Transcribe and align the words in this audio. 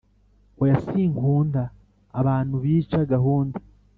oya 0.61 0.77
sinkunda 0.85 1.63
abanu 2.19 2.53
bica 2.63 2.99
gahunda 3.11 3.57